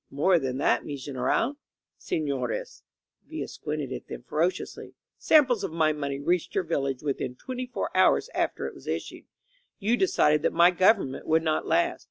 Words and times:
*^More 0.11 0.41
than 0.41 0.57
that, 0.57 0.83
mi 0.83 0.97
General. 0.97 1.57
Sefiores," 1.99 2.81
Villa 3.29 3.47
squinted 3.47 3.93
at 3.93 4.07
them 4.07 4.23
ferociously, 4.23 4.95
"sam 5.19 5.45
ples 5.45 5.63
of 5.63 5.71
my 5.71 5.93
money 5.93 6.19
reached 6.19 6.55
your 6.55 6.63
village 6.63 7.03
within 7.03 7.35
twenty 7.35 7.67
four 7.67 7.95
hours 7.95 8.27
after 8.33 8.65
it 8.65 8.73
was 8.73 8.87
issued. 8.87 9.25
You 9.77 9.95
decided 9.95 10.41
that 10.41 10.53
my 10.53 10.71
government 10.71 11.27
would 11.27 11.43
not 11.43 11.67
last. 11.67 11.99